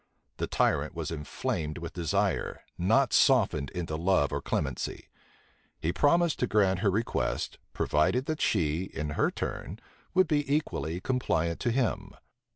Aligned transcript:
The 0.37 0.47
tyrant 0.47 0.95
was 0.95 1.11
inflamed 1.11 1.77
with 1.77 1.93
desire, 1.93 2.61
not 2.75 3.13
softened 3.13 3.69
into 3.69 3.95
love 3.95 4.31
or 4.33 4.41
clemency. 4.41 5.09
He 5.79 5.93
promised 5.93 6.39
to 6.39 6.47
grant 6.47 6.79
her 6.79 6.89
request, 6.89 7.59
provided 7.71 8.25
that 8.25 8.41
she, 8.41 8.85
in 8.85 9.11
her 9.11 9.29
turn, 9.29 9.77
would 10.15 10.27
be 10.27 10.51
equally 10.51 11.01
compliant 11.01 11.59
to 11.59 11.71
him. 11.71 12.13